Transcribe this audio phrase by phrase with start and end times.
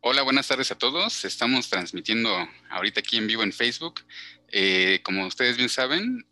[0.00, 1.24] Hola, buenas tardes a todos.
[1.24, 2.30] Estamos transmitiendo
[2.70, 4.02] ahorita aquí en vivo en Facebook.
[4.52, 6.28] Eh, como ustedes bien saben,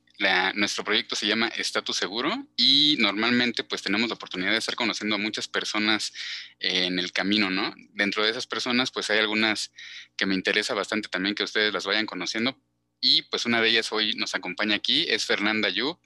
[0.55, 5.17] nuestro proyecto se llama Estatus Seguro y normalmente pues tenemos la oportunidad de estar conociendo
[5.17, 6.13] a muchas personas
[6.61, 7.75] en el camino, ¿no?
[7.95, 9.73] Dentro de esas personas pues hay algunas
[10.17, 12.57] que me interesa bastante también que ustedes las vayan conociendo
[13.03, 15.99] y pues una de ellas hoy nos acompaña aquí, es Fernanda Yub.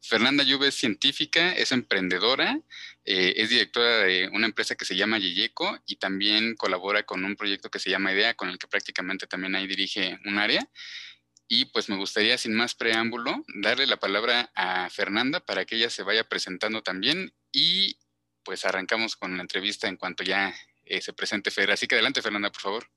[0.00, 2.58] Fernanda Yub es científica, es emprendedora,
[3.04, 7.36] eh, es directora de una empresa que se llama Yeyeco y también colabora con un
[7.36, 10.66] proyecto que se llama IDEA, con el que prácticamente también ahí dirige un área.
[11.48, 15.90] Y pues me gustaría, sin más preámbulo, darle la palabra a Fernanda para que ella
[15.90, 17.98] se vaya presentando también y
[18.42, 20.54] pues arrancamos con la entrevista en cuanto ya
[20.86, 21.70] eh, se presente Fer.
[21.70, 22.90] Así que adelante, Fernanda, por favor.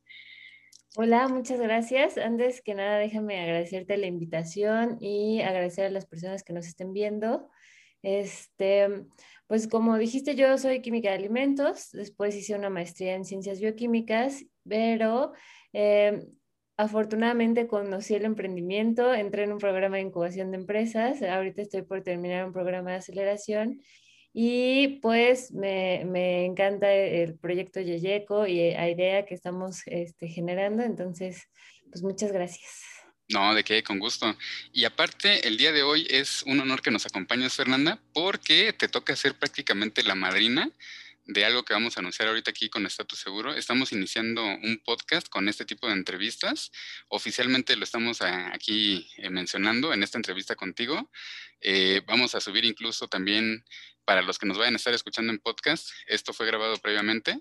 [0.98, 2.18] Hola, muchas gracias.
[2.18, 6.92] Antes que nada, déjame agradecerte la invitación y agradecer a las personas que nos estén
[6.92, 7.50] viendo.
[8.02, 9.06] Este,
[9.48, 14.44] pues como dijiste, yo soy química de alimentos, después hice una maestría en ciencias bioquímicas,
[14.66, 15.32] pero
[15.72, 16.28] eh,
[16.82, 22.02] Afortunadamente conocí el emprendimiento, entré en un programa de incubación de empresas, ahorita estoy por
[22.02, 23.82] terminar un programa de aceleración
[24.34, 30.84] y pues me, me encanta el proyecto Yeyeco y la idea que estamos este, generando,
[30.84, 31.48] entonces
[31.90, 32.92] pues muchas gracias.
[33.30, 34.36] No, de qué, con gusto.
[34.74, 38.90] Y aparte, el día de hoy es un honor que nos acompañes, Fernanda, porque te
[38.90, 40.70] toca ser prácticamente la madrina
[41.26, 43.54] de algo que vamos a anunciar ahorita aquí con Estatus Seguro.
[43.54, 46.72] Estamos iniciando un podcast con este tipo de entrevistas.
[47.08, 51.10] Oficialmente lo estamos aquí eh, mencionando en esta entrevista contigo.
[51.62, 53.64] Eh, vamos a subir incluso también
[54.12, 55.90] para los que nos vayan a estar escuchando en podcast.
[56.06, 57.40] Esto fue grabado previamente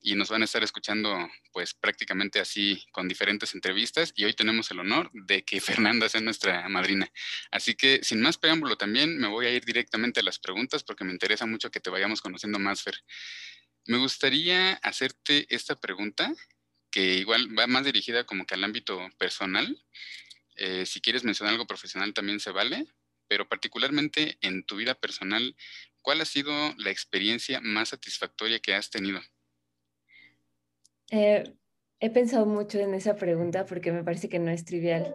[0.00, 1.14] y nos van a estar escuchando
[1.52, 6.22] pues prácticamente así con diferentes entrevistas y hoy tenemos el honor de que Fernanda sea
[6.22, 7.12] nuestra madrina.
[7.50, 11.04] Así que sin más preámbulo también me voy a ir directamente a las preguntas porque
[11.04, 12.96] me interesa mucho que te vayamos conociendo más, Fer.
[13.84, 16.32] Me gustaría hacerte esta pregunta
[16.90, 19.84] que igual va más dirigida como que al ámbito personal.
[20.56, 22.86] Eh, si quieres mencionar algo profesional también se vale,
[23.28, 25.54] pero particularmente en tu vida personal,
[26.02, 29.20] ¿cuál ha sido la experiencia más satisfactoria que has tenido?
[31.10, 31.44] Eh,
[32.00, 35.14] he pensado mucho en esa pregunta porque me parece que no es trivial.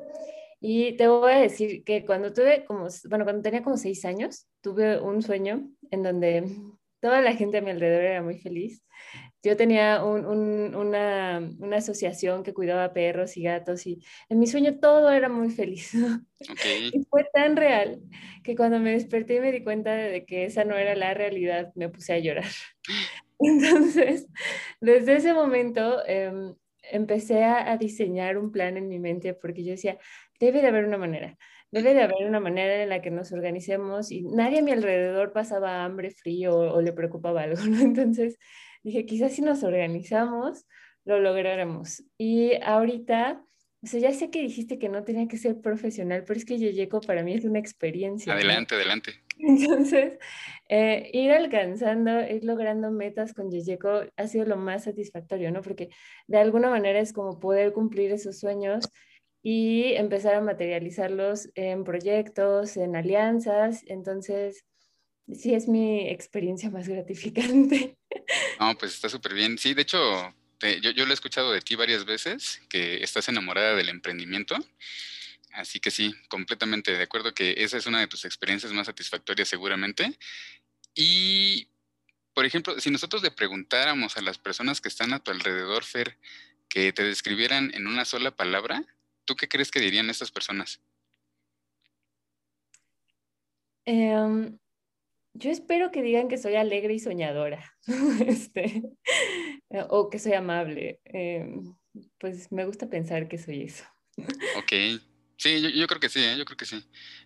[0.59, 4.47] Y te voy a decir que cuando tuve como, bueno, cuando tenía como seis años,
[4.61, 6.45] tuve un sueño en donde
[7.03, 8.81] toda la gente a mi alrededor era muy feliz.
[9.43, 13.99] Yo tenía una, una, asociación que cuidaba perros y gatos y
[14.29, 15.91] en mi sueño todo era muy feliz.
[16.93, 18.01] Y fue tan real
[18.43, 21.71] que cuando me desperté y me di cuenta de que esa no era la realidad,
[21.75, 22.51] me puse a llorar.
[23.39, 24.27] Entonces,
[24.81, 26.53] desde ese momento em,
[26.91, 29.97] empecé a, diseñar un plan en mi mente porque yo decía,
[30.39, 31.37] debe de haber una manera,
[31.71, 35.31] debe de haber una manera en la que nos organicemos y nadie a mi alrededor
[35.31, 37.61] pasaba hambre, frío o, le preocupaba algo.
[37.81, 38.37] Entonces
[38.83, 40.65] dije, quizás si nos organizamos,
[41.05, 42.03] lo lograremos.
[42.17, 43.43] Y ahorita...
[43.81, 46.57] O sea, ya sé que dijiste que no tenía que ser profesional, pero es que
[46.57, 48.31] Yeyeco para mí es una experiencia.
[48.31, 49.22] Adelante, adelante.
[49.39, 50.13] Entonces,
[50.69, 55.61] eh, ir alcanzando, ir logrando metas con Yeyeco ha sido lo más satisfactorio, ¿no?
[55.61, 55.89] Porque
[56.27, 58.89] de alguna manera es como poder cumplir esos sueños
[59.41, 63.83] y empezar a materializarlos en proyectos, en alianzas.
[63.87, 64.65] Entonces,
[65.31, 67.95] sí es mi experiencia más gratificante.
[68.59, 69.57] No, pues está súper bien.
[69.57, 69.97] Sí, de hecho,
[70.81, 74.55] yo, yo lo he escuchado de ti varias veces, que estás enamorada del emprendimiento.
[75.53, 79.47] Así que sí, completamente de acuerdo que esa es una de tus experiencias más satisfactorias
[79.47, 80.17] seguramente.
[80.95, 81.67] Y,
[82.33, 86.17] por ejemplo, si nosotros le preguntáramos a las personas que están a tu alrededor, Fer,
[86.69, 88.83] que te describieran en una sola palabra,
[89.25, 90.81] ¿tú qué crees que dirían estas personas?
[93.85, 94.57] Em,
[95.33, 97.75] yo espero que digan que soy alegre y soñadora,
[98.25, 98.81] este,
[99.89, 100.99] o que soy amable.
[101.05, 101.75] Em,
[102.17, 103.85] pues me gusta pensar que soy eso.
[104.57, 104.71] Ok,
[105.37, 106.37] Sí, yo, creo que sí, ¿eh?
[106.37, 106.83] yo creo que sí.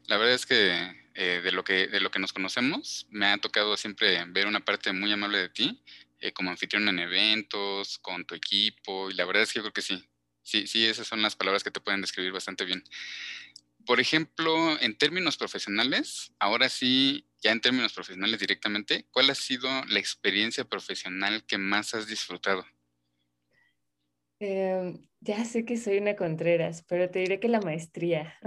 [0.08, 3.38] La verdad es que eh, de, lo que de lo que nos conocemos, me ha
[3.38, 5.84] tocado siempre ver una parte muy amable de ti,
[6.20, 9.74] eh, como anfitrión en eventos, con tu equipo, y la verdad es que yo creo
[9.74, 10.04] que sí.
[10.42, 12.84] Sí, sí, esas son las palabras que te pueden describir bastante bien.
[13.86, 19.70] Por ejemplo, en términos profesionales, ahora sí, ya en términos profesionales directamente, ¿cuál ha sido
[19.86, 22.66] la experiencia profesional que más has disfrutado?
[24.40, 28.36] Em, ya sé que soy una Contreras, pero te diré que la maestría.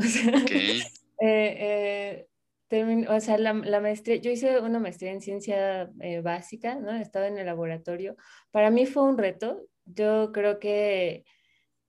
[1.21, 2.27] O sea, eh,
[2.71, 6.93] eh, o sea la, maestría, yo hice una maestría en ciencia eh, básica, ¿no?
[6.93, 8.17] Estaba en el laboratorio.
[8.51, 9.67] Para mí fue un reto.
[9.85, 11.25] Yo creo que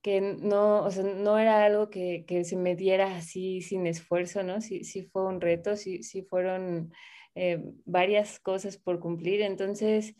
[0.02, 4.42] que no, o sea, no era algo que, que, se me diera así sin esfuerzo,
[4.42, 4.60] ¿no?
[4.60, 6.92] Sí, sí fue un reto, sí, sí fueron
[7.34, 9.42] eh, varias cosas por cumplir.
[9.42, 10.14] Entonces,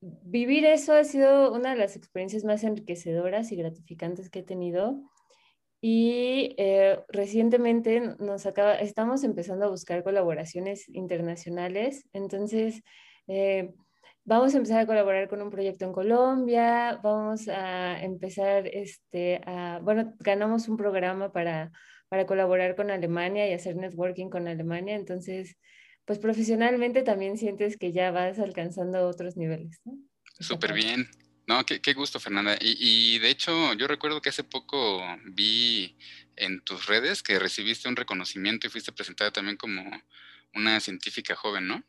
[0.00, 5.02] vivir eso ha sido una de las experiencias más enriquecedoras y gratificantes que he tenido.
[5.82, 12.04] Y eh, recientemente nos acaba, estamos empezando a buscar colaboraciones internacionales.
[12.12, 12.82] Entonces,
[13.28, 13.72] eh,
[14.24, 19.80] vamos a empezar a colaborar con un proyecto en Colombia, vamos a empezar, este, a,
[19.82, 21.72] bueno, ganamos un programa para,
[22.08, 25.56] para colaborar con Alemania y hacer networking con Alemania, entonces,
[26.10, 29.96] pues profesionalmente también sientes que ya vas alcanzando otros niveles, ¿no?
[30.40, 31.08] Súper bien.
[31.46, 32.56] No, qué, qué, gusto, Fernanda.
[32.60, 35.96] Y, y, de hecho, yo recuerdo que hace poco vi
[36.34, 39.88] en tus redes que recibiste un reconocimiento y fuiste presentada también como
[40.52, 41.84] una científica joven, ¿no?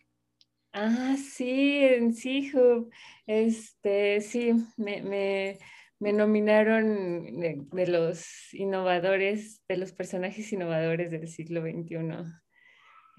[0.72, 2.14] Ah, sí, en
[2.54, 2.92] Hub.
[3.26, 5.58] Este, sí, me, me,
[5.98, 12.40] me nominaron de, los innovadores, de los personajes innovadores del siglo XXI.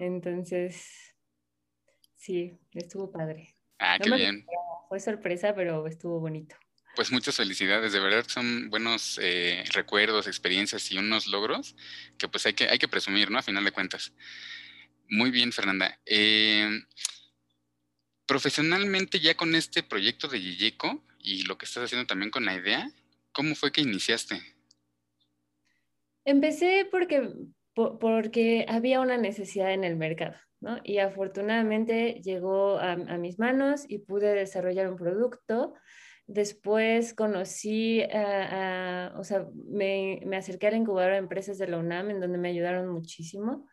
[0.05, 1.15] Entonces,
[2.15, 3.55] sí, estuvo padre.
[3.79, 4.45] Ah, qué bien.
[4.89, 6.55] Fue sorpresa, pero estuvo bonito.
[6.95, 11.75] Pues muchas felicidades, de verdad son buenos eh, recuerdos, experiencias y unos logros
[12.19, 13.39] que pues hay que, hay que presumir, ¿no?
[13.39, 14.13] A final de cuentas.
[15.09, 15.99] Muy bien, Fernanda.
[16.05, 16.69] Eh,
[18.27, 22.55] profesionalmente ya con este proyecto de Yilleco y lo que estás haciendo también con la
[22.55, 22.91] idea,
[23.31, 24.41] ¿cómo fue que iniciaste?
[26.25, 27.29] Empecé porque,
[27.73, 30.77] porque había una necesidad en el mercado, ¿no?
[30.83, 35.73] Y afortunadamente llegó a, mis manos y pude desarrollar un producto.
[36.25, 42.11] Después conocí, o sea, me, me acerqué a la incubadora de empresas de la UNAM,
[42.11, 43.67] en donde me ayudaron muchísimo.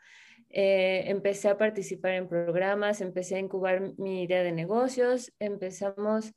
[0.53, 6.35] Eh, empecé a participar en programas, empecé a incubar mi idea de negocios, empezamos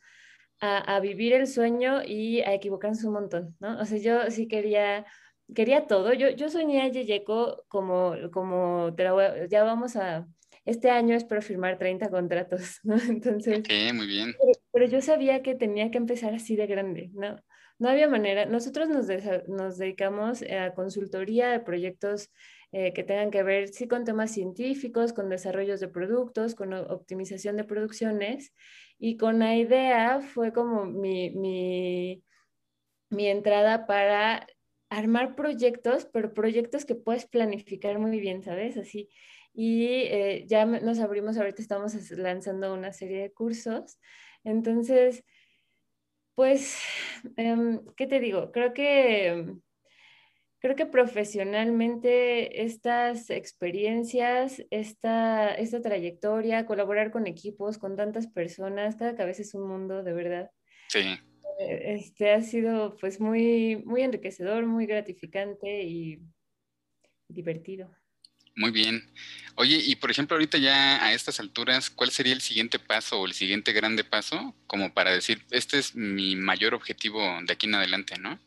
[0.60, 3.82] a, vivir el sueño y a equivocarnos un montón, ¿no?
[3.82, 5.06] O sea, yo sí quería,
[5.54, 6.14] quería todo.
[6.14, 8.96] Yo, yo soñé a Yeyeco como, como
[9.50, 10.28] ya vamos a,
[10.66, 12.96] este año espero firmar 30 contratos, ¿no?
[13.10, 13.64] Entonces,
[13.94, 14.34] muy bien.
[14.72, 17.38] Pero, yo sabía que tenía que empezar así de grande, ¿no?
[17.80, 18.46] No había manera.
[18.46, 19.08] Nosotros nos,
[19.48, 22.32] nos dedicamos a consultoría de proyectos
[22.72, 27.58] eh, que tengan que ver, sí, con temas científicos, con desarrollos de productos, con optimización
[27.58, 28.54] de producciones.
[29.00, 32.24] Y con la idea fue como mi, mi,
[33.10, 34.48] mi entrada para
[34.98, 38.78] armar proyectos, pero proyectos que puedes planificar muy bien, ¿sabes?
[38.78, 39.10] Así.
[39.54, 44.00] Y eh, ya nos abrimos, ahorita estamos lanzando una serie de cursos.
[44.44, 45.24] Entonces,
[46.36, 46.80] pues,
[47.38, 48.52] em, ¿qué te digo?
[48.52, 49.56] Creo que
[50.60, 59.14] creo que profesionalmente estas experiencias, esta, esta trayectoria, colaborar con equipos, con tantas personas, cada
[59.14, 60.52] cabeza es un mundo, de verdad.
[60.88, 61.04] Sí.
[61.60, 66.20] Eh, este ha sido pues muy, muy enriquecedor, muy gratificante y
[67.28, 67.92] divertido.
[68.56, 69.12] Muy bien.
[69.56, 73.26] Oye, y por ejemplo, ahorita ya a estas alturas, ¿cuál sería el siguiente paso o
[73.26, 77.76] el siguiente grande paso como para decir, este es mi mayor objetivo de aquí en
[77.76, 78.40] adelante, ¿no?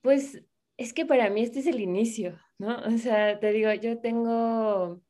[0.00, 0.42] Pues
[0.76, 2.78] es que para mí este es el inicio, ¿no?
[2.86, 5.02] O sea, te digo, yo tengo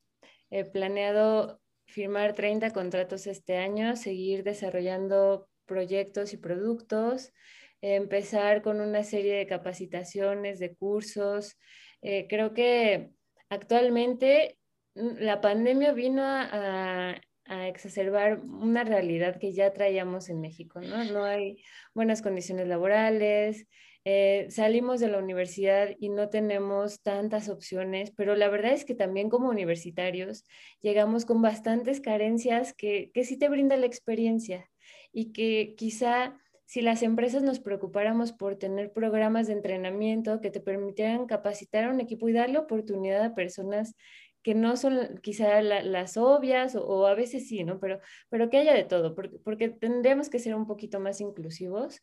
[0.51, 7.33] eh, planeado firmar 30 contratos este año, seguir desarrollando proyectos y productos,
[7.81, 11.57] empezar con una serie de capacitaciones, de cursos.
[12.03, 13.11] Eh, creo que
[13.49, 14.59] actualmente
[14.95, 17.21] mm, la pandemia vino a,
[17.67, 21.03] exacerbar una realidad que ya traíamos en México, ¿no?
[21.05, 21.57] No hay
[21.95, 23.67] buenas condiciones laborales,
[24.05, 28.95] eh, salimos de la universidad y no tenemos tantas opciones, pero la verdad es que
[28.95, 30.45] también como universitarios
[30.83, 34.69] llegamos con bastantes carencias que, que sí te brinda la experiencia
[35.13, 40.61] y que quizá si las empresas nos preocupáramos por tener programas de entrenamiento que te
[40.61, 43.95] permitieran capacitar a un equipo y darle oportunidad a personas
[44.43, 47.81] que no son quizá las obvias o, a veces sí, ¿no?
[47.81, 52.03] Pero, pero que haya de todo, porque, porque tendríamos que ser un poquito más inclusivos,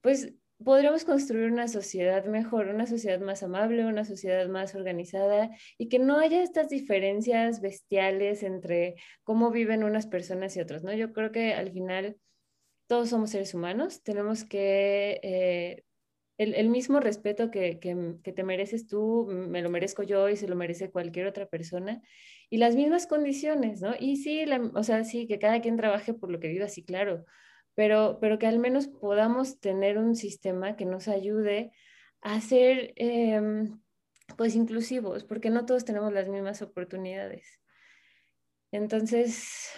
[0.00, 5.88] pues podremos construir una sociedad mejor, una sociedad más amable, una sociedad más organizada y
[5.88, 10.92] que no haya estas diferencias bestiales entre cómo viven unas personas y otras, ¿no?
[10.92, 12.16] Yo creo que al final
[12.90, 15.20] todos somos seres humanos, tenemos que...
[15.22, 15.84] Eh,
[16.38, 20.56] el, mismo respeto que, que, te mereces tú, me lo merezco yo y se lo
[20.56, 22.02] merece cualquier otra persona.
[22.48, 23.94] Y las mismas condiciones, ¿no?
[24.00, 24.44] Y sí,
[24.74, 27.26] o sea, sí, que cada quien trabaje por lo que viva, sí, claro,
[27.76, 31.70] pero, pero que al menos podamos tener un sistema que nos ayude
[32.22, 33.78] a ser em,
[34.36, 37.60] pues inclusivos, porque no todos tenemos las mismas oportunidades.
[38.72, 39.70] Entonces,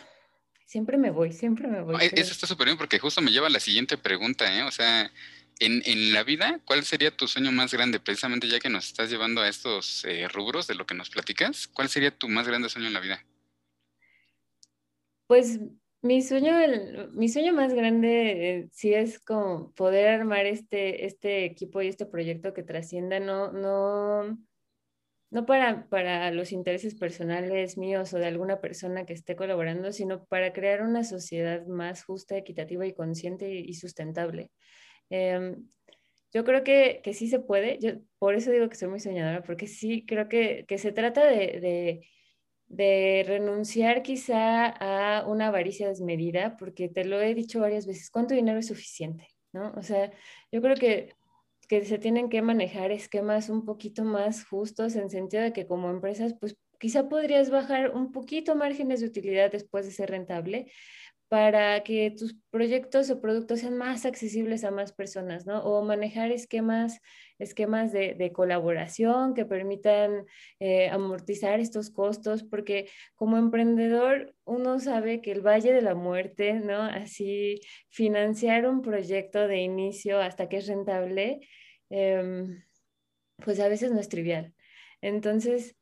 [0.73, 1.97] siempre me voy, siempre me voy.
[2.01, 4.63] Eso está súper bien porque justo me lleva a la siguiente pregunta, ¿eh?
[4.63, 5.13] O sea,
[5.61, 8.01] en, la vida, ¿cuál sería tu sueño más grande?
[8.01, 11.69] Precisamente ya que nos estás llevando a estos eh, rubros de lo que nos platicas,
[11.69, 13.23] ¿cuál sería tu más grande sueño en la vida?
[15.27, 15.61] Pues
[16.01, 16.55] mi sueño,
[17.13, 22.07] mi sueño más grande eh, sí es como poder armar este, este equipo y este
[22.07, 24.39] proyecto que trascienda, no, no,
[25.33, 30.25] no para, para los intereses personales míos o de alguna persona que esté colaborando, sino
[30.27, 34.53] para crear una sociedad más justa, equitativa y consciente y, sustentable.
[35.11, 35.69] Em,
[36.33, 39.43] yo creo que, que, sí se puede, yo por eso digo que soy muy soñadora,
[39.43, 42.01] porque sí creo que, que se trata de
[42.73, 48.35] de renunciar quizá a una avaricia desmedida, porque te lo he dicho varias veces, ¿cuánto
[48.35, 49.29] dinero es suficiente?
[49.53, 49.73] ¿No?
[49.77, 50.11] O sea,
[50.51, 51.15] yo creo que,
[51.73, 55.89] que se tienen que manejar esquemas un poquito más justos en sentido de que como
[55.89, 60.71] empresas, pues quizá podrías bajar un poquito márgenes de utilidad después de ser rentable,
[61.33, 65.65] para que tus proyectos o productos sean más accesibles a más personas, ¿no?
[65.65, 67.01] O manejar esquemas,
[67.39, 70.27] esquemas de, colaboración que permitan
[70.61, 76.53] eh, amortizar estos costos, porque como emprendedor uno sabe que el Valle de la Muerte,
[76.53, 76.83] ¿no?
[76.83, 81.41] Así financiar un proyecto de inicio hasta que es rentable,
[81.89, 82.63] em,
[83.39, 84.53] pues a veces no es trivial.
[85.01, 85.77] Entonces,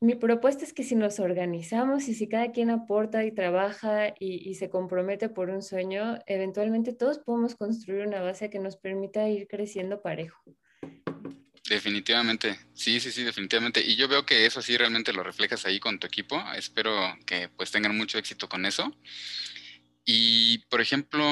[0.00, 4.54] mi propuesta es que si nos organizamos y si cada quien aporta y trabaja y,
[4.54, 9.48] se compromete por un sueño, eventualmente todos podemos construir una base que nos permita ir
[9.48, 10.42] creciendo parejo.
[11.68, 13.80] Definitivamente, sí, sí, sí, definitivamente.
[13.84, 16.40] Y yo veo que eso sí realmente lo reflejas ahí con tu equipo.
[16.54, 16.92] Espero
[17.26, 18.94] que pues tengan mucho éxito con eso.
[20.04, 21.24] Y, por ejemplo,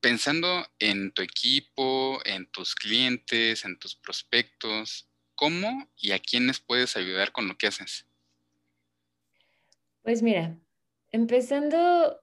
[0.00, 5.07] pensando en tu equipo, en tus clientes, en tus prospectos,
[5.38, 8.04] ¿Cómo y a quiénes puedes ayudar con lo que haces?
[10.02, 10.58] Pues mira,
[11.12, 12.20] empezando,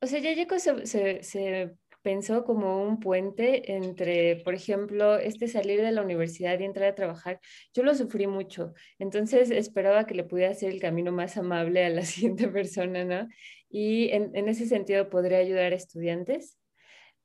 [0.00, 5.92] o sea, ya se, se, pensó como un puente entre, por ejemplo, este salir de
[5.92, 7.38] la universidad y entrar a trabajar.
[7.74, 11.90] Yo lo sufrí mucho, entonces esperaba que le pudiera hacer el camino más amable a
[11.90, 13.28] la siguiente persona, ¿no?
[13.68, 16.56] Y en, en ese sentido podría ayudar a estudiantes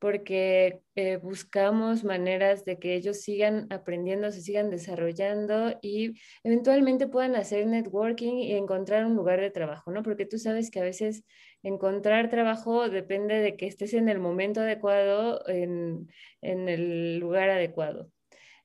[0.03, 7.37] porque eh, buscamos maneras de que ellos sigan aprendiendo, se sigan desarrollando y eventualmente puedan
[7.37, 10.03] hacer networking y encontrar un lugar de trabajo, ¿no?
[10.03, 11.23] Porque tú sabes que a veces
[11.61, 16.09] encontrar trabajo depende de que estés en el momento adecuado, en,
[16.41, 18.11] en el lugar adecuado.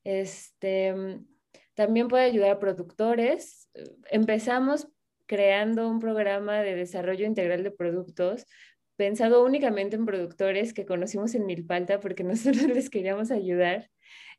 [0.02, 0.92] Este,
[1.74, 3.70] también puede ayudar a productores.
[4.10, 4.88] Empezamos
[5.26, 8.44] creando un programa de desarrollo integral de productos
[8.98, 13.90] pensado únicamente en productores que conocimos en Milpalta porque nosotros les queríamos ayudar.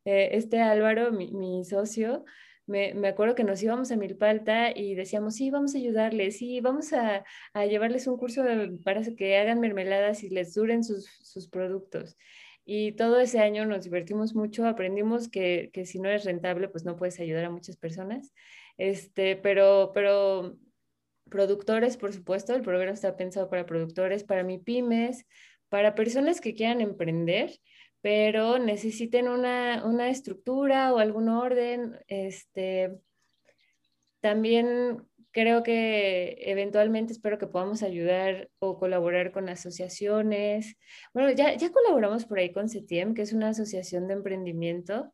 [0.06, 2.26] Eh, este Álvaro, mi, socio,
[2.68, 6.60] me, me, acuerdo que nos íbamos a Milpalta y decíamos, sí, vamos a ayudarles, sí,
[6.62, 7.24] vamos a,
[7.54, 8.44] a llevarles un curso
[8.84, 12.18] para que hagan mermeladas y les duren sus, sus, productos.
[12.66, 16.86] Y todo ese año nos divertimos mucho, aprendimos que, que si no eres rentable, pues
[16.86, 18.34] no puedes ayudar a muchas personas.
[18.78, 20.58] Este, pero, pero
[21.30, 25.26] productores, por supuesto, el programa está pensado para productores, para mi pymes,
[25.70, 27.60] para personas que quieran emprender,
[28.02, 31.98] pero necesiten una, una estructura o algún orden.
[32.08, 32.92] Este,
[34.20, 40.76] también creo que eventualmente espero que podamos ayudar o colaborar con asociaciones.
[41.14, 45.14] Bueno, ya, ya colaboramos por ahí con CETIEM, que es una asociación de emprendimiento.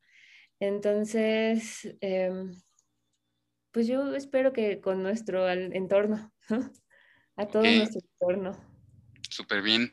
[0.59, 2.31] Entonces, eh,
[3.75, 6.31] pues yo espero que con nuestro entorno,
[7.35, 8.57] a todo nuestro entorno.
[9.29, 9.91] Súper bien.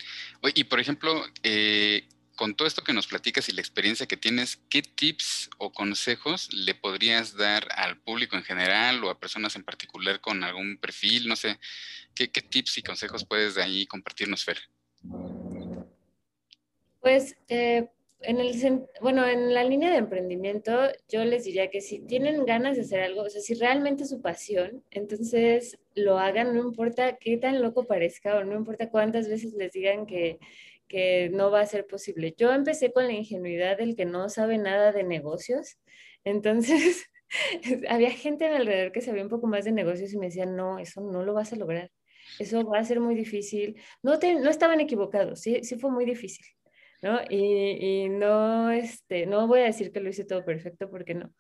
[0.54, 4.60] Y por ejemplo, eh, con todo esto que nos platicas y la experiencia que tienes,
[4.70, 9.64] ¿qué tips o consejos le podrías dar al público en general o a personas en
[9.64, 11.26] particular con algún perfil?
[11.26, 11.58] No sé,
[12.14, 14.60] ¿qué, tips y consejos puedes de ahí compartirnos, Fer?
[17.00, 17.88] Pues eh,
[18.22, 20.72] en el, bueno, en la línea de emprendimiento,
[21.08, 24.10] yo les diría que si tienen ganas de hacer algo, o sea, si realmente es
[24.10, 29.28] su pasión, entonces lo hagan, no importa qué tan loco parezca o no importa cuántas
[29.28, 30.38] veces les digan que,
[30.88, 32.34] que no va a ser posible.
[32.36, 35.78] Yo empecé con la ingenuidad del que no sabe nada de negocios,
[36.24, 37.06] entonces
[37.88, 40.78] había gente mi alrededor que sabía un poco más de negocios y me decían, no,
[40.78, 41.90] eso no lo vas a lograr,
[42.38, 43.80] eso va a ser muy difícil.
[44.02, 46.46] No, te, no estaban equivocados, sí, sí fue muy difícil
[47.02, 47.20] ¿no?
[47.28, 51.32] Y, no, este, no voy a decir que lo hice todo perfecto porque no,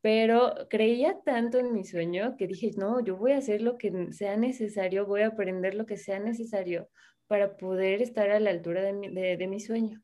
[0.00, 4.12] pero creía tanto en mi sueño que dije, no, yo voy a hacer lo que
[4.12, 6.88] sea necesario, voy a aprender lo que sea necesario
[7.26, 10.02] para poder estar a la altura de mi, sueño.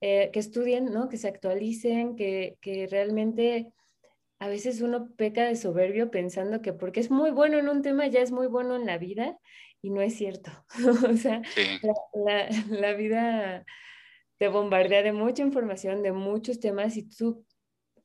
[0.00, 1.08] Eh, que estudien, ¿no?
[1.08, 3.72] Que se actualicen, que, que realmente
[4.38, 8.06] a veces uno peca de soberbio pensando que porque es muy bueno en un tema
[8.06, 9.38] ya es muy bueno en la vida
[9.80, 10.50] y no es cierto.
[11.10, 11.42] o sea,
[12.14, 13.64] la, la, vida
[14.38, 17.44] te bombardea de mucha información, de muchos temas y tú,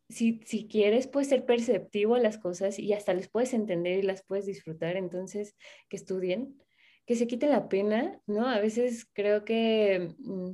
[0.09, 4.03] si, si quieres, puedes ser perceptivo a las cosas y hasta les puedes entender y
[4.03, 4.97] las puedes disfrutar.
[4.97, 5.55] Entonces,
[5.89, 6.61] que estudien,
[7.05, 8.47] que se quiten la pena, ¿no?
[8.47, 10.51] A veces creo que, mm,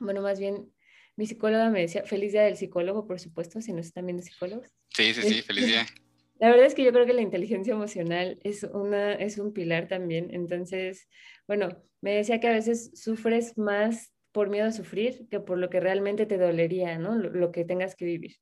[0.00, 0.72] bueno, más bien,
[1.16, 4.68] mi psicóloga me decía, feliz día del psicólogo, por supuesto, si nos están viendo psicólogos.
[4.90, 5.86] Sí, sí, sí, feliz día.
[6.40, 9.88] La verdad es que yo creo que la inteligencia emocional es, una, es un pilar
[9.88, 10.28] también.
[10.32, 11.08] Entonces,
[11.48, 15.70] bueno, me decía que a veces sufres más por miedo a sufrir que por lo
[15.70, 17.16] que realmente te dolería, ¿no?
[17.16, 18.36] Lo, que tengas que vivir.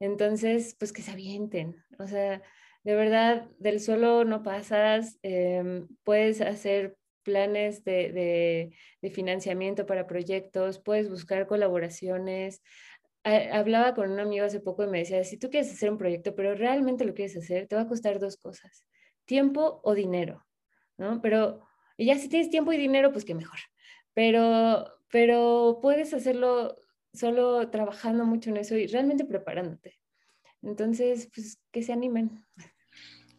[0.00, 1.76] Entonces, pues que se avienten.
[1.98, 2.42] O sea,
[2.84, 8.70] de verdad, del suelo no pasas, em, puedes hacer planes de,
[9.02, 12.62] de, financiamiento para proyectos, puedes buscar colaboraciones.
[13.24, 16.34] hablaba con un amigo hace poco y me decía, si tú quieres hacer un proyecto,
[16.36, 18.86] pero realmente lo quieres hacer, te va a costar dos cosas,
[19.24, 20.46] tiempo o dinero,
[20.98, 21.20] ¿no?
[21.22, 21.66] Pero
[21.96, 23.58] y ya si tienes tiempo y dinero, pues qué mejor.
[24.14, 26.76] Pero, pero puedes hacerlo
[27.12, 29.98] solo trabajando mucho en eso y realmente preparándote.
[30.62, 32.44] Entonces, pues que se animen.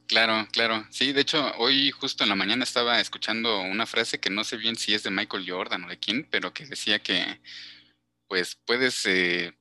[0.08, 0.86] Claro, claro.
[0.90, 4.56] Sí, de hecho, hoy justo en la mañana estaba escuchando una frase que no sé
[4.56, 7.42] bien si es de Michael Jordan o de quién, pero que decía que
[8.28, 9.58] pues puedes eh,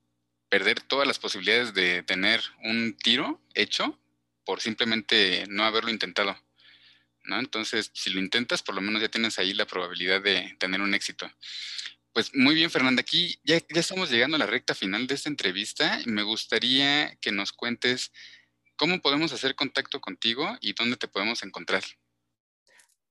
[0.49, 3.99] perder todas las posibilidades de tener un tiro hecho
[4.45, 6.37] por simplemente no haberlo intentado.
[7.27, 7.39] ¿No?
[7.39, 10.95] Entonces, si lo intentas, por lo menos ya tienes ahí la probabilidad de tener un
[10.95, 11.31] éxito.
[12.13, 16.01] Pues muy bien, Fernanda, aquí ya, estamos llegando a la recta final de esta entrevista
[16.07, 18.11] me gustaría que nos cuentes
[18.77, 21.83] cómo podemos hacer contacto contigo y dónde te podemos encontrar.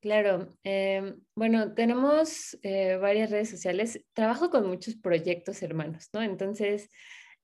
[0.01, 4.03] Claro, em, bueno, tenemos eh, varias redes sociales.
[4.13, 6.22] Trabajo con muchos proyectos hermanos, ¿no?
[6.22, 6.89] Entonces,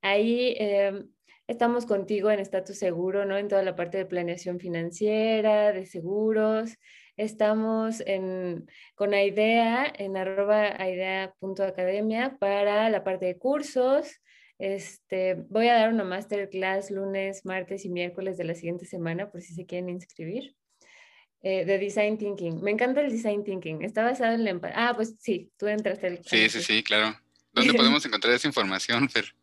[0.00, 1.08] ahí em,
[1.52, 3.36] Estamos contigo en Estatus Seguro, ¿no?
[3.36, 6.78] En toda la parte de planeación financiera, de seguros.
[7.18, 14.18] Estamos en, con AIDEA, en arroba aidea.academia para la parte de cursos.
[14.58, 19.42] Este, voy a dar una masterclass lunes, martes y miércoles de la siguiente semana por
[19.42, 20.56] si se quieren inscribir.
[21.42, 22.62] Eh, de Design Thinking.
[22.62, 23.82] Me encanta el Design Thinking.
[23.82, 24.58] Está basado en la...
[24.74, 26.24] Ah, pues sí, tú entraste al...
[26.24, 27.14] Sí, sí, sí, claro.
[27.52, 29.34] ¿Dónde podemos encontrar esa información, Fer?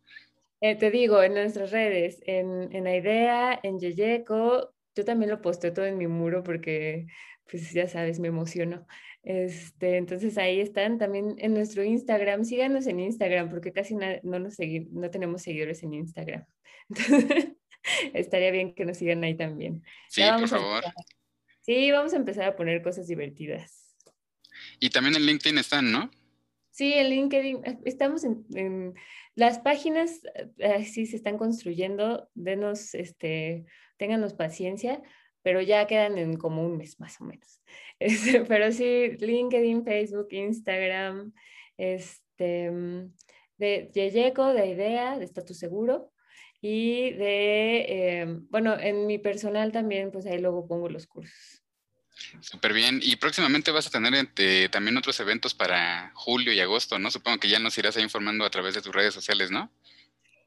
[0.60, 5.72] Eh, te digo, en nuestras redes, en, en Idea, en Yeyeco, yo también lo posteo
[5.72, 7.06] todo en mi muro porque,
[7.50, 8.86] pues ya sabes, me emociono.
[9.22, 12.44] Este, entonces ahí están también en nuestro Instagram.
[12.44, 14.56] Síganos en Instagram porque casi no, nos
[14.90, 16.44] no tenemos seguidores en Instagram.
[18.14, 19.82] estaría bien que nos sigan ahí también.
[20.08, 20.84] Sí, por favor.
[21.60, 23.94] Sí, vamos a empezar a poner cosas divertidas.
[24.78, 26.10] Y también en LinkedIn están, ¿no?
[26.70, 27.64] Sí, en LinkedIn.
[27.64, 28.94] Eh, estamos en
[29.34, 30.20] las páginas
[30.58, 33.64] eh, sí se están construyendo, denos, este,
[33.96, 35.02] ténganos paciencia,
[35.42, 37.60] pero ya quedan en como un mes más o menos.
[38.00, 41.34] Este, pero sí, LinkedIn, Facebook, Instagram,
[41.76, 42.70] este,
[43.58, 46.10] de Yeyeco, de Idea, de Estatus Seguro,
[46.62, 51.59] y de, bueno, en mi personal también, pues ahí luego pongo los cursos.
[52.40, 53.00] Súper bien.
[53.02, 57.10] Y próximamente vas a tener este, también otros eventos para julio y agosto, ¿no?
[57.10, 59.70] Supongo que ya nos irás ahí informando a través de tus redes sociales, ¿no?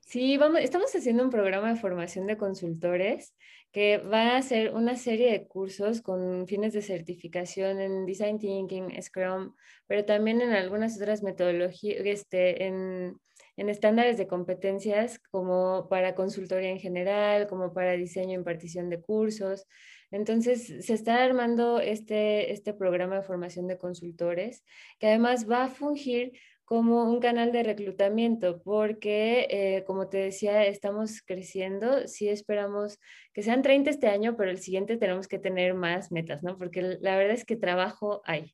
[0.02, 3.34] Sí, vamos, estamos haciendo un programa de formación de consultores
[3.74, 9.02] que va a ser una serie de cursos con fines de certificación en Design Thinking,
[9.02, 9.56] Scrum,
[9.88, 13.20] pero también en algunas otras metodologías, este, en,
[13.58, 19.66] estándares de competencias como para consultoría en general, como para diseño y impartición de cursos.
[20.14, 24.64] Entonces, se está armando este, este programa de formación de consultores,
[25.00, 26.34] que además va a fungir
[26.66, 32.08] como un canal de reclutamiento, porque, eh, como te decía, estamos creciendo.
[32.08, 33.00] Sí esperamos
[33.34, 36.60] que sean 30 este año, pero el siguiente tenemos que tener más metas, ¿no?
[36.60, 38.54] Porque la verdad es que trabajo hay.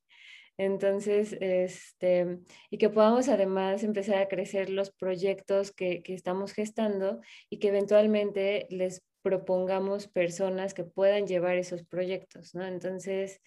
[0.58, 7.20] Entonces, este, y que podamos además empezar a crecer los proyectos que, que estamos gestando
[7.50, 12.66] y que eventualmente les propongamos personas que puedan llevar esos proyectos, ¿no?
[12.66, 13.42] Entonces,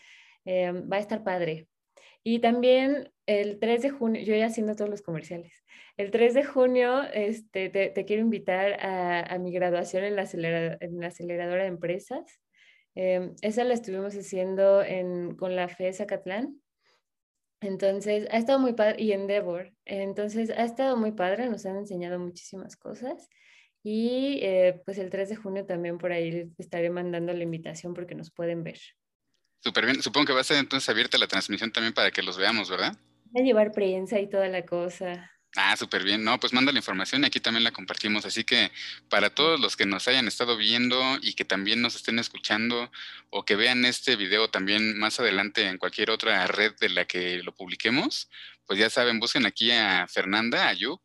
[0.44, 1.68] eh, va a estar padre.
[2.24, 5.64] Y también el 3 de junio, yo ya haciendo todos los comerciales,
[5.96, 11.68] el 3 de junio este, te, quiero invitar a, mi graduación en la, aceleradora, de
[11.68, 12.40] empresas.
[12.94, 14.82] Eh, esa la estuvimos haciendo
[15.36, 16.60] con la FE Zacatlán.
[17.60, 19.72] Entonces, ha estado muy padre, y Endeavor.
[19.84, 23.28] Entonces, ha estado muy padre, nos han enseñado muchísimas cosas.
[23.82, 28.14] Y eh, pues el 3 de junio también por ahí estaré mandando la invitación porque
[28.14, 28.78] nos pueden ver.
[29.60, 30.02] Súper bien.
[30.02, 32.96] Supongo que va a ser entonces abierta la transmisión también para que los veamos, ¿verdad?
[33.34, 35.32] Va a llevar prensa y toda la cosa.
[35.54, 36.24] Ah, súper bien.
[36.24, 38.24] No, pues manda la información y aquí también la compartimos.
[38.24, 38.70] Así que
[39.10, 42.90] para todos los que nos hayan estado viendo y que también nos estén escuchando
[43.30, 47.42] o que vean este video también más adelante en cualquier otra red de la que
[47.42, 48.30] lo publiquemos,
[48.66, 51.02] pues ya saben, busquen aquí a Fernanda, a Yup,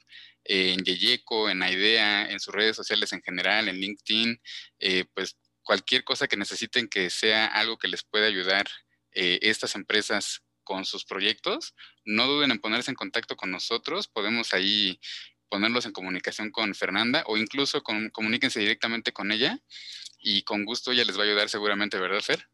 [0.48, 4.42] en Yeyeco, en Aidea, en sus redes sociales en general, en LinkedIn,
[4.80, 8.68] eh, pues cualquier cosa que necesiten que sea algo que les pueda ayudar
[9.12, 14.54] eh, estas empresas con sus proyectos, no duden en ponerse en contacto con nosotros, podemos
[14.54, 15.00] ahí
[15.50, 19.60] ponerlos en comunicación con Fernanda o incluso comuníquense directamente con ella
[20.20, 22.50] y con gusto ella les va a ayudar seguramente, ¿verdad, Fer?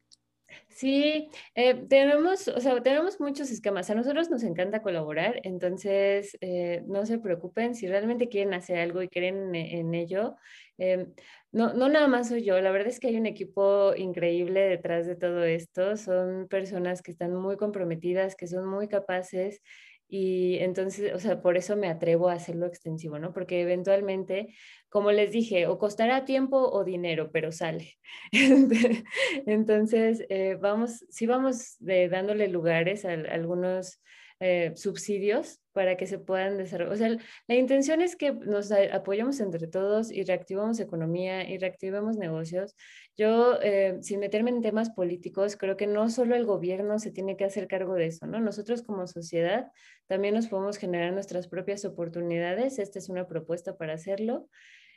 [0.74, 3.90] Sí, eh, tenemos, o sea, tenemos muchos esquemas.
[3.90, 9.04] A nosotros nos encanta colaborar, entonces eh, no se preocupen si realmente quieren hacer algo
[9.04, 10.36] y creen en, ello.
[10.80, 11.08] Eh,
[11.52, 15.06] no, no nada más soy yo, la verdad es que hay un equipo increíble detrás
[15.06, 19.62] de todo esto, son personas que están muy comprometidas, que son muy capaces
[20.16, 23.34] y entonces, o sea, por eso me atrevo a hacerlo extensivo, ¿no?
[23.34, 24.54] Porque eventualmente,
[24.88, 27.98] como les dije, o costará tiempo o dinero, pero sale.
[29.48, 34.04] entonces, eh, vamos, sí vamos dándole lugares a algunos
[34.46, 36.92] eh, subsidios para que se puedan desarrollar.
[36.92, 42.18] O sea, la intención es que nos apoyemos entre todos y reactivemos economía y reactivemos
[42.18, 42.76] negocios.
[43.16, 47.38] Yo, eh, sin meterme en temas políticos, creo que no solo el gobierno se tiene
[47.38, 48.42] que hacer cargo de eso, ¿no?
[48.42, 49.72] Nosotros como sociedad
[50.08, 52.80] también nos podemos generar nuestras propias oportunidades.
[52.80, 54.50] Esta es una propuesta para hacerlo.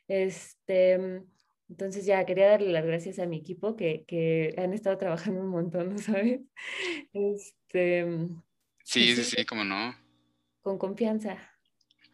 [0.09, 1.22] Este,
[1.68, 5.50] entonces ya quería darle las gracias a mi equipo que, que han estado trabajando un
[5.50, 6.40] montón, ¿sabes?
[7.12, 8.28] Este,
[8.87, 9.96] Sí, sí, sí, como no.
[10.62, 11.37] Con confianza.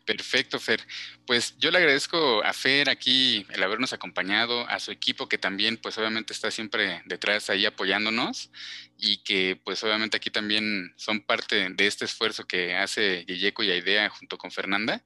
[0.07, 0.81] Perfecto, Fer.
[1.27, 5.77] Pues yo le agradezco a Fer aquí el habernos acompañado, a su equipo que también
[5.77, 8.51] pues obviamente está siempre detrás ahí apoyándonos
[8.97, 13.71] y que pues obviamente aquí también son parte de este esfuerzo que hace Yeyeco y
[13.71, 15.05] Aidea junto con Fernanda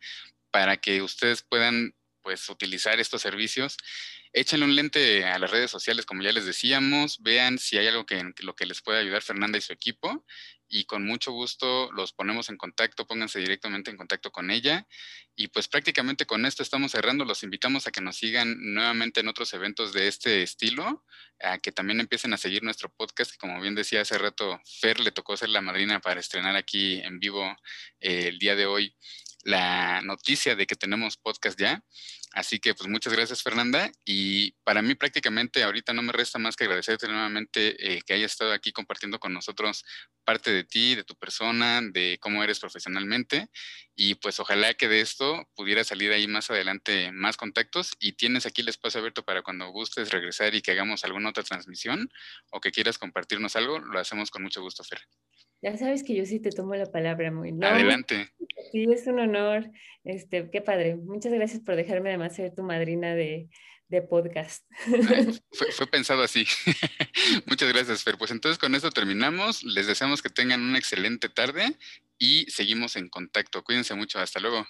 [0.52, 1.94] para que ustedes puedan
[2.26, 3.76] pues utilizar estos servicios
[4.32, 8.04] échenle un lente a las redes sociales, como ya les decíamos, vean si hay algo
[8.04, 10.26] que, lo que les pueda ayudar Fernanda y su equipo
[10.68, 14.86] y con mucho gusto los ponemos en contacto, pónganse directamente en contacto con ella.
[15.36, 19.28] Y pues prácticamente con esto estamos cerrando, los invitamos a que nos sigan nuevamente en
[19.28, 21.04] otros eventos de este estilo,
[21.40, 25.12] a que también empiecen a seguir nuestro podcast, como bien decía hace rato, Fer le
[25.12, 27.56] tocó ser la madrina para estrenar aquí en vivo
[28.00, 28.96] eh, el día de hoy
[29.46, 31.82] la noticia de que tenemos podcast ya.
[32.32, 36.56] Así que pues muchas gracias Fernanda y para mí prácticamente ahorita no me resta más
[36.56, 39.84] que agradecerte nuevamente eh, que hayas estado aquí compartiendo con nosotros
[40.24, 43.48] parte de ti, de tu persona, de cómo eres profesionalmente
[43.94, 48.44] y pues ojalá que de esto pudiera salir ahí más adelante más contactos y tienes
[48.44, 52.10] aquí el espacio abierto para cuando gustes regresar y que hagamos alguna otra transmisión
[52.50, 55.00] o que quieras compartirnos algo, lo hacemos con mucho gusto Fer.
[55.62, 57.52] Ya sabes que yo sí te tomo la palabra muy.
[57.52, 57.66] ¿no?
[57.66, 58.28] Adelante.
[58.70, 59.70] Sí, es un honor.
[60.04, 60.96] Este, qué padre.
[60.96, 63.48] Muchas gracias por dejarme además ser tu madrina de,
[64.08, 64.64] podcast.
[65.52, 66.46] Fue, pensado así.
[67.46, 68.18] Muchas gracias, Fer.
[68.18, 69.62] Pues entonces con esto terminamos.
[69.62, 71.76] Les deseamos que tengan una excelente tarde
[72.18, 73.62] y seguimos en contacto.
[73.62, 74.18] Cuídense mucho.
[74.18, 74.66] Hasta luego.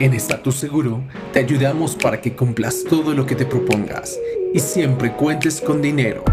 [0.00, 4.18] En Estatus Seguro te ayudamos para que cumplas todo lo que te propongas
[4.52, 6.24] y siempre cuentes con dinero.